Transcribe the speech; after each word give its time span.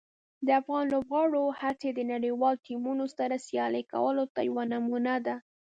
د 0.47 0.47
افغان 0.61 0.85
لوبغاړو 0.93 1.43
هڅې 1.61 1.89
د 1.93 1.99
نړیوالو 2.11 2.63
ټیمونو 2.67 3.05
سره 3.17 3.43
سیالي 3.47 3.83
کولو 3.93 4.23
ته 4.33 4.39
یوه 4.49 4.63
نمونه 4.73 5.13
ده. 5.25 5.35